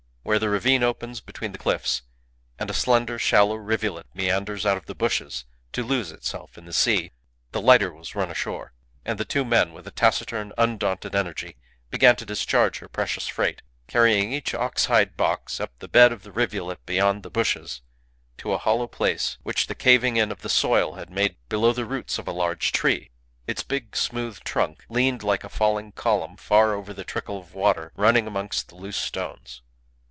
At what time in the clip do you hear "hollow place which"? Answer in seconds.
18.59-19.65